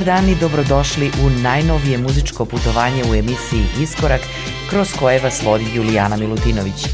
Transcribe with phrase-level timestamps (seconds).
[0.00, 4.20] Dobar dan i dobrodošli u najnovije muzičko putovanje u emisiji Iskorak
[4.70, 6.86] kroz koje vas vodi Julijana Milutinović.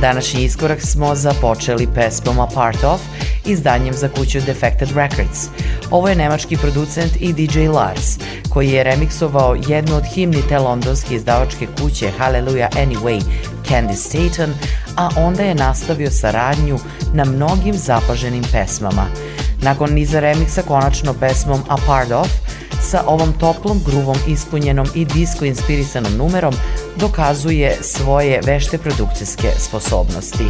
[0.00, 3.00] Današnji iskorak smo započeli pesmom A Part Of
[3.46, 5.48] izdanjem za kuću Defected Records.
[5.90, 8.18] Ovo je nemački producent i DJ Lars,
[8.50, 13.22] koji je remiksovao jednu od himni te londonske izdavačke kuće Hallelujah Anyway,
[13.68, 14.54] Candy Staten,
[14.96, 16.78] a onda je nastavio saradnju
[17.12, 19.06] na mnogim zapaženim pesmama–
[19.62, 22.28] Nakon niza remiksa konačno pesmom A Part Of,
[22.86, 26.54] sa ovom toplom gruvom ispunjenom i disco inspirisanom numerom
[26.96, 30.44] dokazuje svoje vešte produkcijske sposobnosti.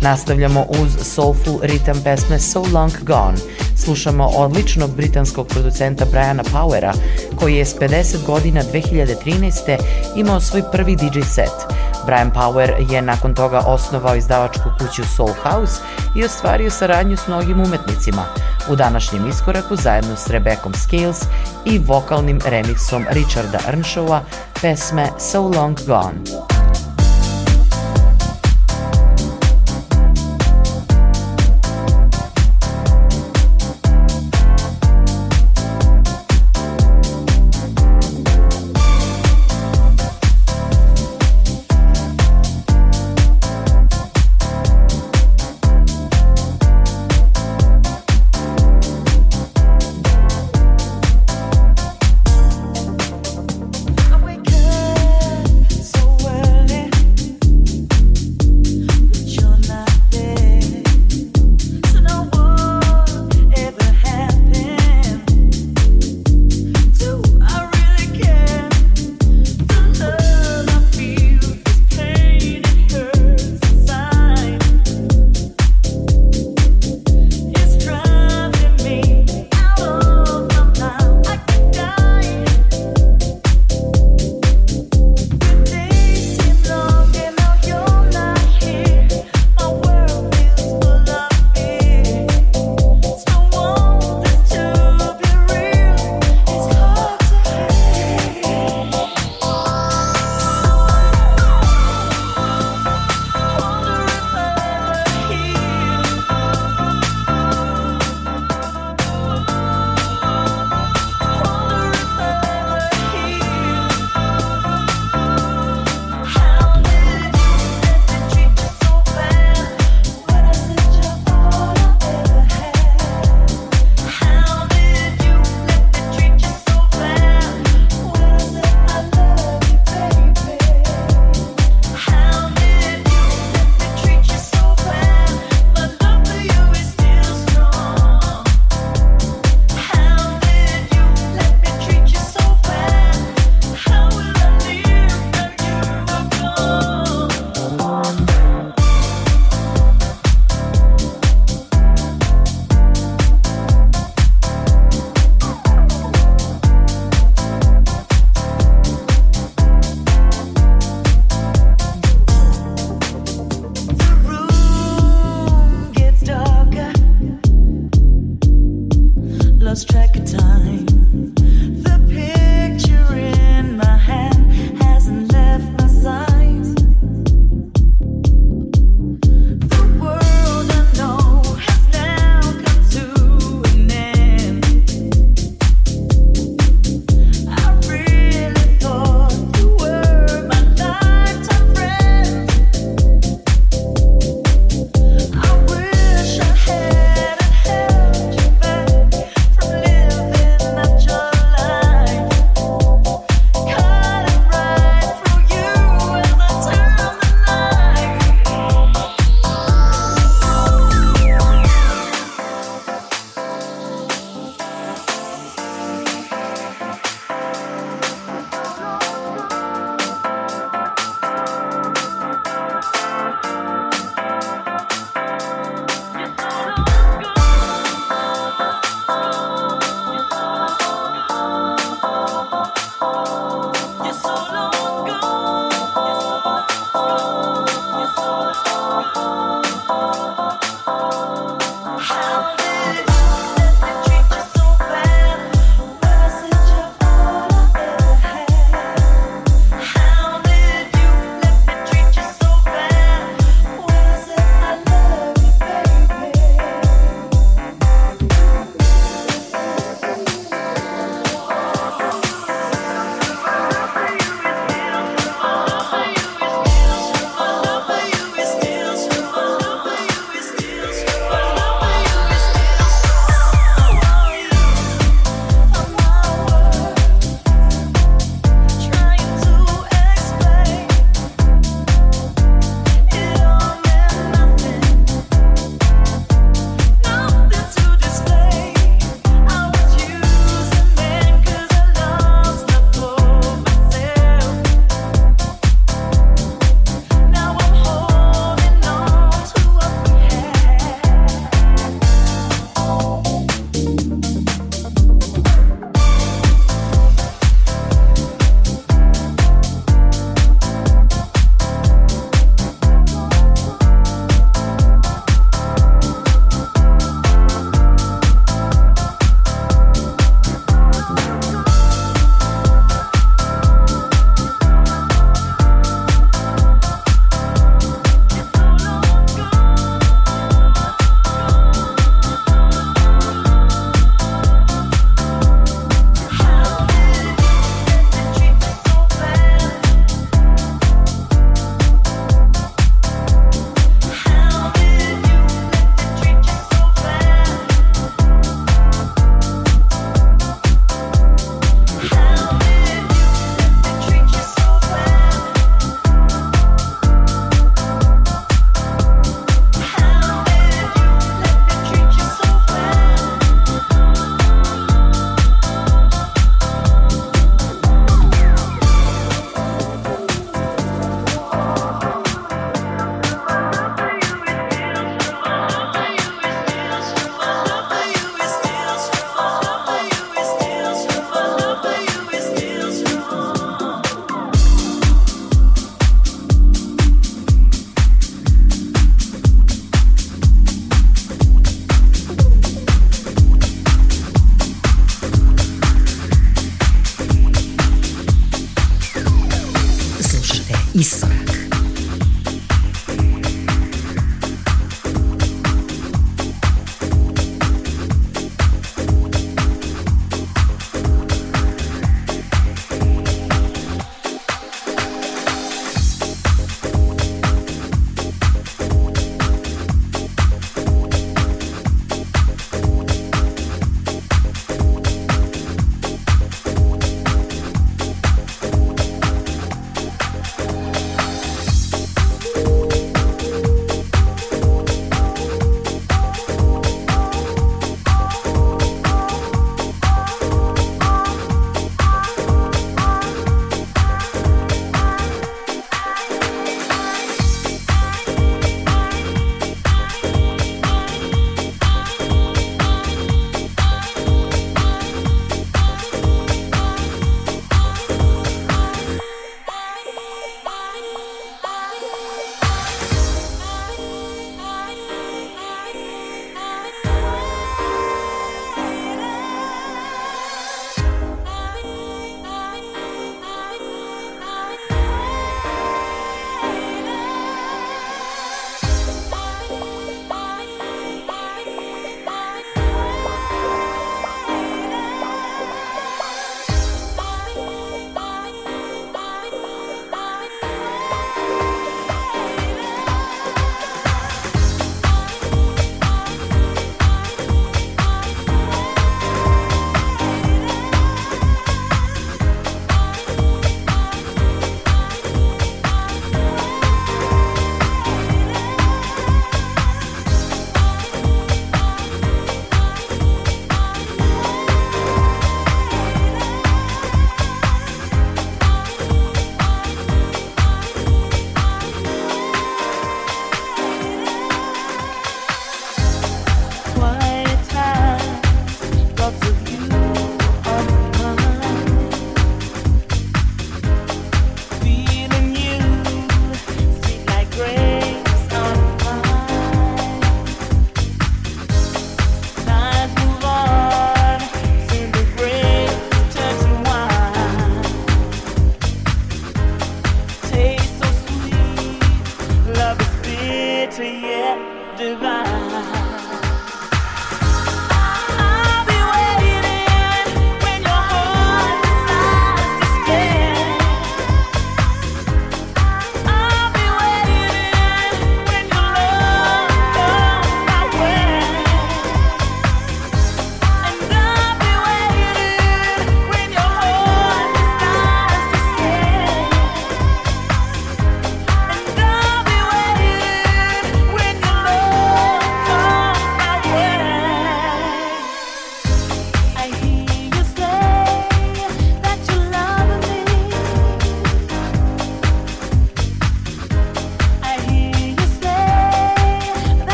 [0.00, 3.38] Nastavljamo uz soulful ritam pesme So Long Gone.
[3.76, 6.92] Slušamo odličnog britanskog producenta Briana Powera,
[7.36, 9.78] koji je s 50 godina 2013.
[10.16, 11.84] imao svoj prvi DJ set.
[12.06, 15.82] Brian Power je nakon toga osnovao izdavačku kuću Soul House
[16.16, 18.24] i ostvario saradnju s mnogim umetnicima–
[18.68, 21.22] u današnjem iskoraku zajedno s Rebekom Scales
[21.64, 24.20] i vokalnim remiksom Richarda Earnshawa
[24.62, 26.53] pesme So Long Gone.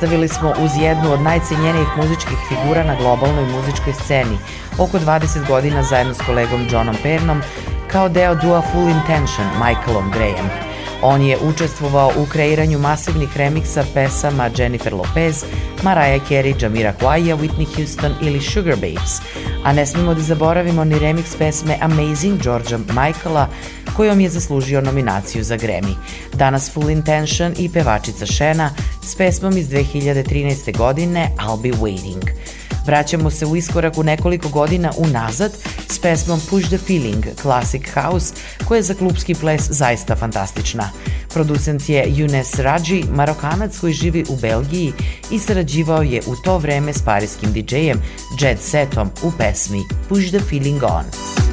[0.00, 4.38] Nastavili smo uz jednu od najcenjenijih muzičkih figura na globalnoj muzičkoj sceni,
[4.78, 7.40] oko 20 godina zajedno s kolegom Johnom Pernom,
[7.92, 10.50] kao deo dua Full Intention Michaelom Graham.
[11.02, 15.44] On je učestvovao u kreiranju masivnih remiksa pesama Jennifer Lopez,
[15.82, 19.20] Mariah Carey, Jamira Kwaya, Whitney Houston ili Sugar Babes,
[19.64, 23.48] a ne smemo da zaboravimo ni remix pesme Amazing Georgia Michaela,
[23.98, 25.94] kojom je zaslužio nominaciju za Grammy.
[26.34, 28.70] Danas Full Intention i pevačica Šena
[29.02, 30.76] s pesmom iz 2013.
[30.76, 32.30] godine I'll Be Waiting.
[32.86, 35.52] Vraćamo se u iskorak u nekoliko godina unazad
[35.90, 38.34] s pesmom Push the Feeling, Classic House,
[38.68, 40.90] koja je za klubski ples zaista fantastična.
[41.34, 44.92] Producent je Younes Raji, marokanac koji živi u Belgiji
[45.30, 48.02] i sarađivao je u to vreme s parijskim DJ-em
[48.40, 51.47] Jet Setom u pesmi Push the Feeling On.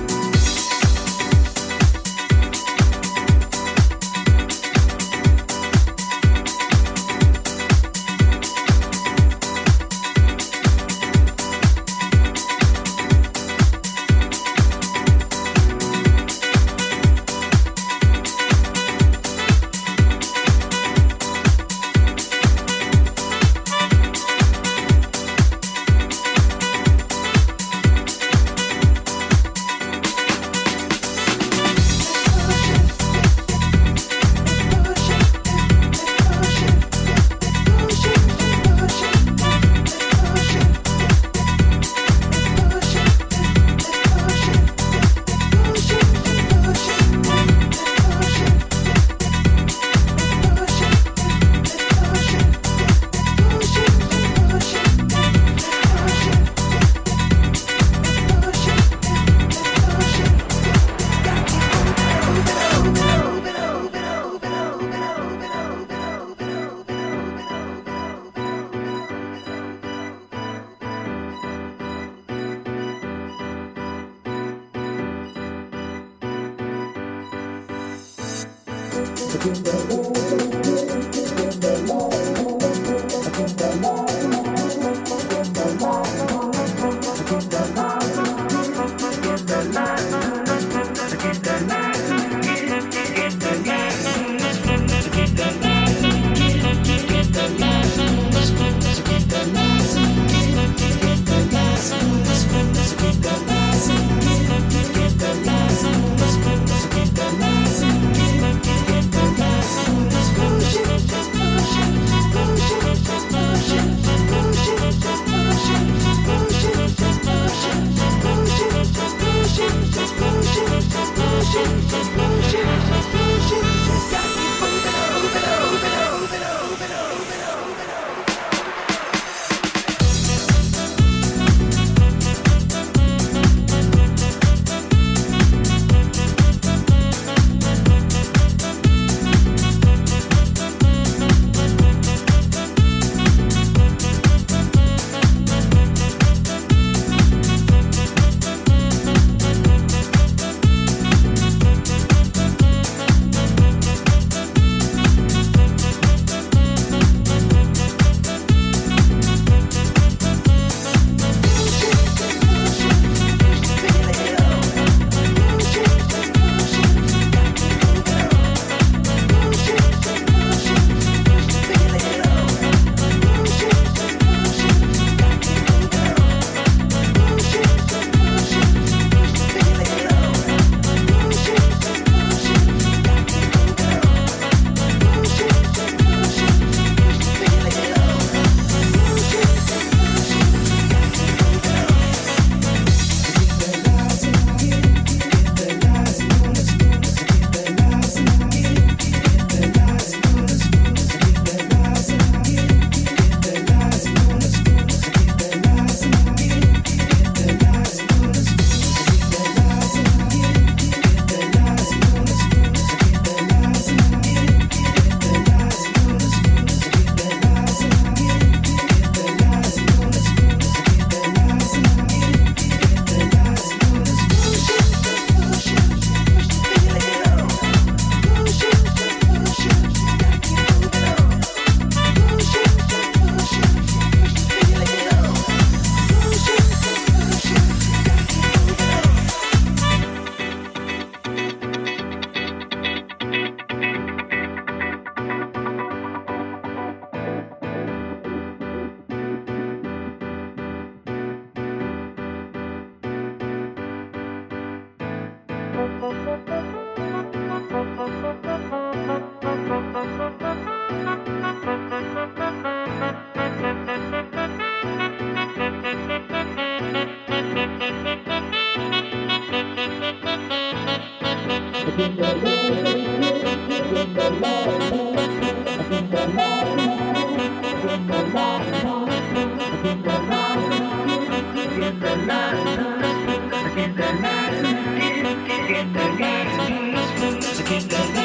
[287.65, 288.24] Kinderman.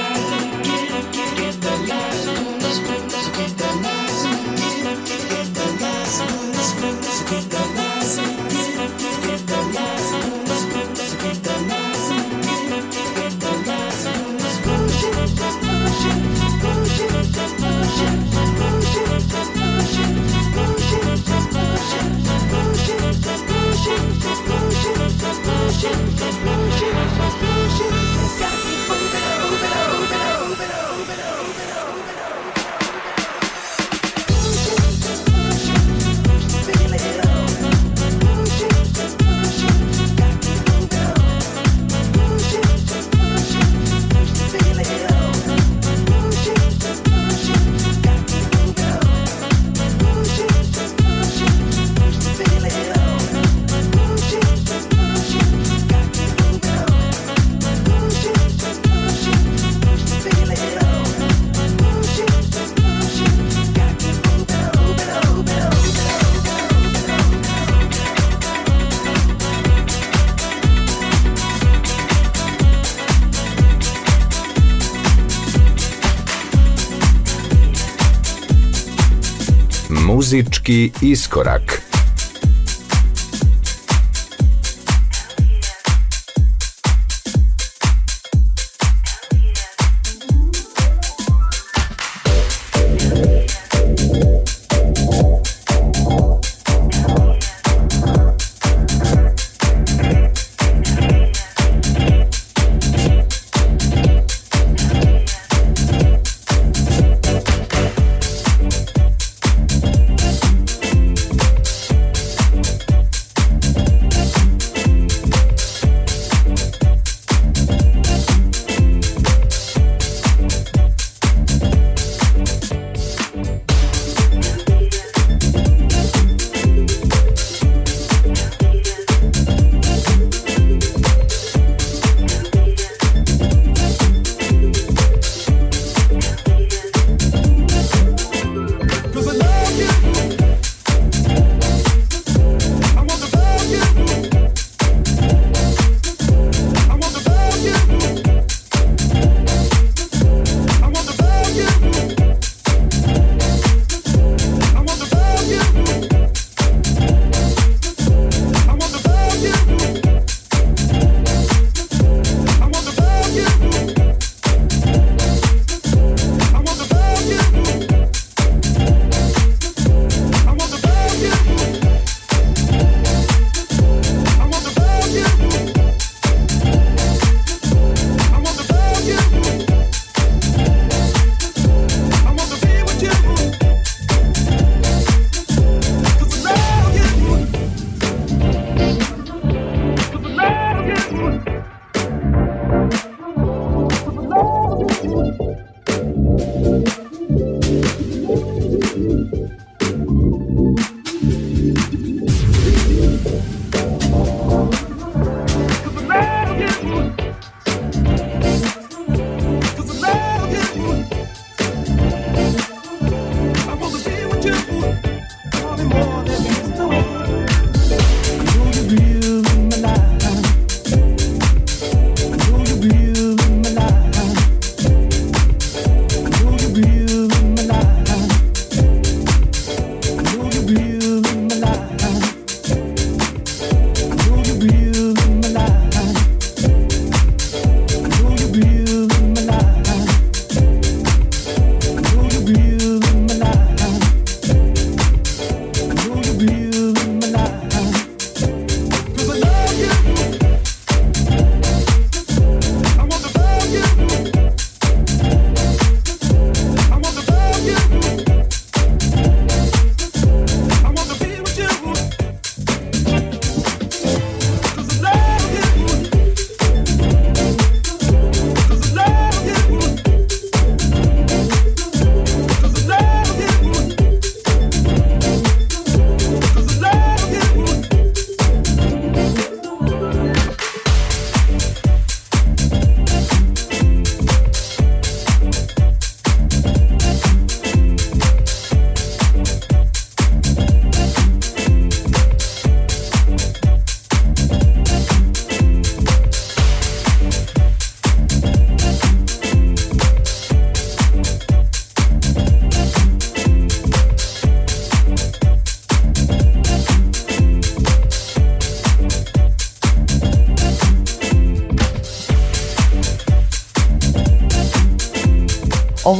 [80.30, 81.79] Muzički iskorak.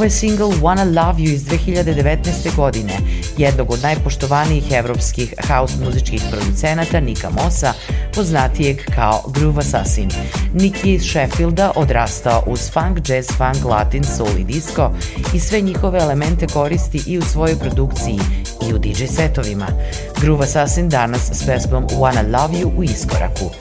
[0.01, 2.55] Ovo je single Wanna Love You iz 2019.
[2.55, 2.93] godine,
[3.37, 7.73] jednog od najpoštovanijih evropskih house muzičkih producenata Nika Mosa,
[8.15, 10.09] poznatijeg kao Groove Assassin.
[10.53, 14.91] Nick je iz Sheffielda odrastao uz funk, jazz, funk, latin, soul i disco
[15.33, 18.19] i sve njihove elemente koristi i u svojoj produkciji
[18.69, 19.67] i u DJ setovima.
[20.21, 23.51] Groove Assassin danas s pesmom Wanna Love You u iskoraku.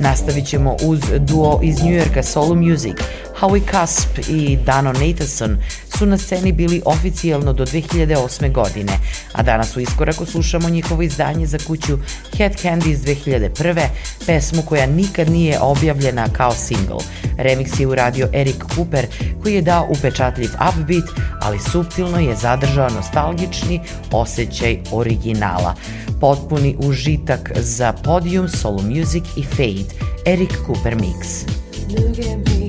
[0.00, 2.96] Nastavit ćemo uz duo iz New Yorka Solo Music,
[3.40, 5.58] Howie Cusp i Dano Nathanson
[5.98, 8.52] su na sceni bili oficijalno do 2008.
[8.52, 8.98] godine,
[9.32, 11.98] a danas u iskoraku slušamo njihovo izdanje za kuću
[12.36, 13.86] Head Candy iz 2001.
[14.26, 16.98] pesmu koja nikad nije objavljena kao single.
[17.38, 19.06] Remix je uradio Eric Cooper
[19.42, 21.04] koji je dao upečatljiv upbeat,
[21.40, 23.80] ali subtilno je zadržao nostalgični
[24.12, 25.74] osjećaj originala.
[26.20, 29.94] Potpuni užitak za Podium, Solo Music i Fade,
[30.26, 31.46] Eric Cooper Mix.
[31.88, 32.65] Look at me.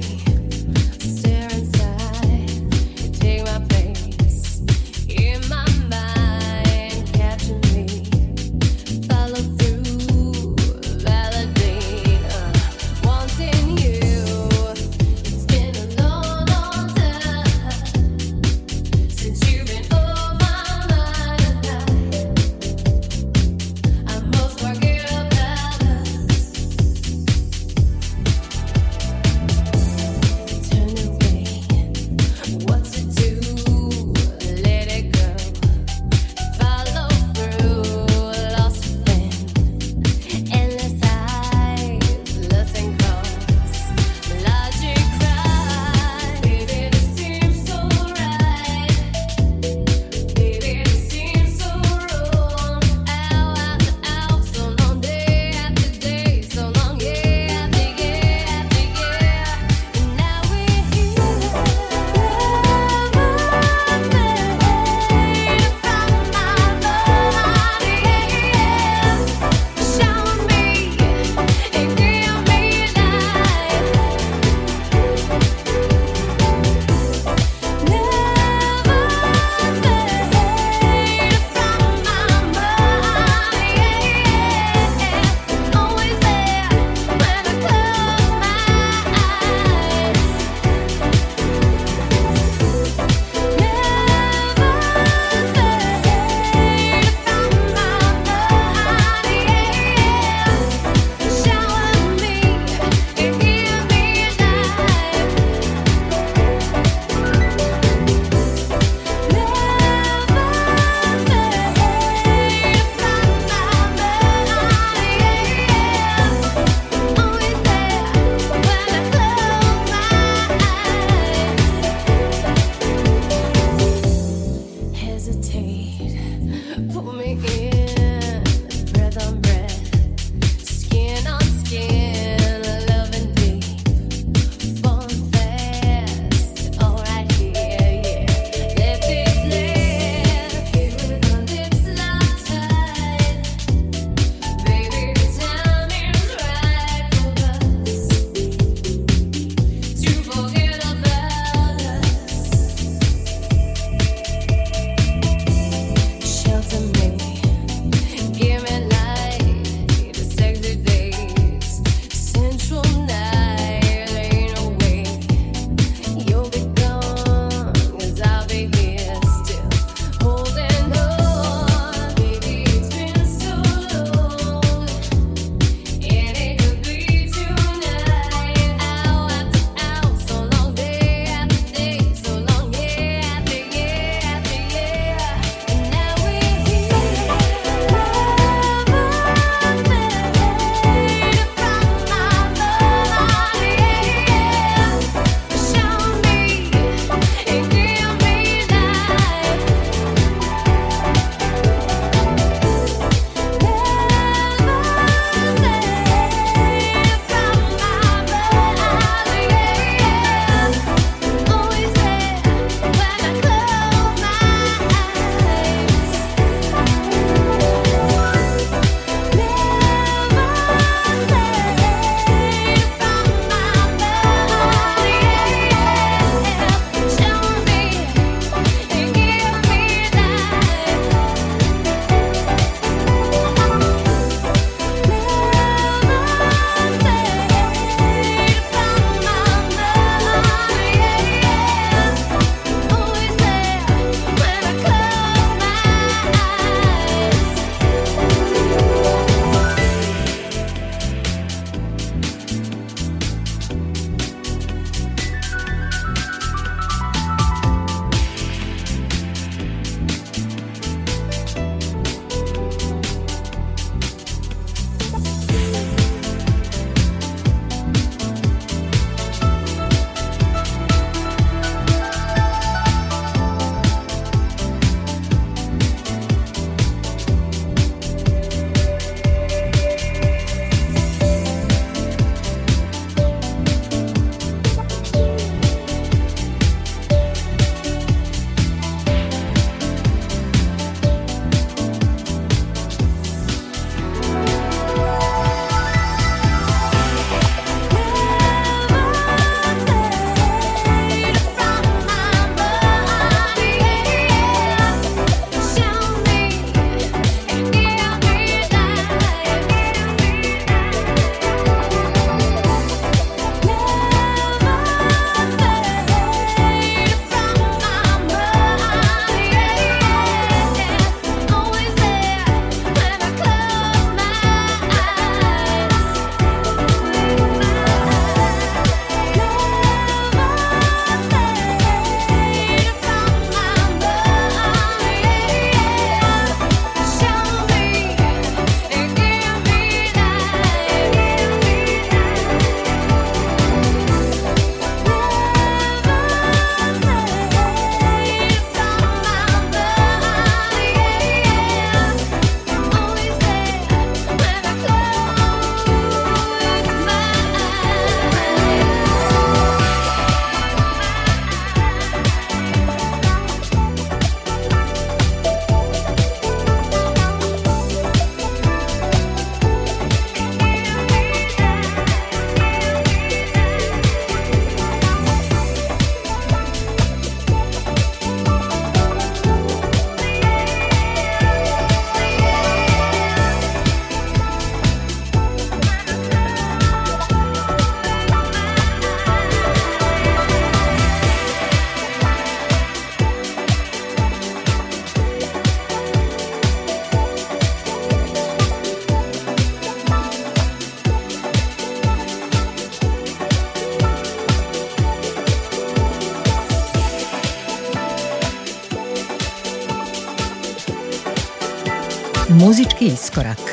[413.07, 413.66] Iskorak.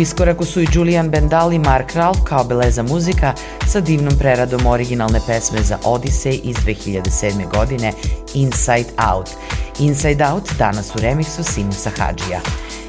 [0.00, 3.34] Iskoraku su i Julian Bendal i Mark Ralph kao beleza muzika
[3.66, 7.50] sa divnom preradom originalne pesme za Odyssey iz 2007.
[7.50, 7.92] godine
[8.34, 9.30] Inside Out.
[9.78, 12.40] Inside Out danas u remiksu Simusa Hadžija.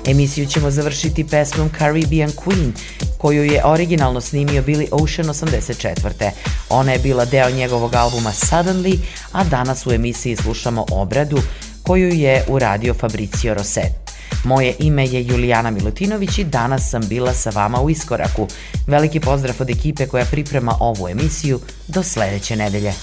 [0.05, 2.72] Emisiju ćemo završiti pesmom Caribbean Queen,
[3.18, 6.30] koju je originalno snimio Billy Ocean 84.
[6.70, 8.97] Ona je bila deo njegovog albuma Suddenly,
[9.32, 11.39] a danas u emisiji slušamo obradu
[11.84, 14.09] koju je uradio Fabricio Rosset.
[14.44, 18.48] Moje ime je Julijana Milutinović i danas sam bila sa vama u Iskoraku.
[18.88, 21.60] Veliki pozdrav od ekipe koja priprema ovu emisiju.
[21.88, 22.94] Do sledeće nedelje.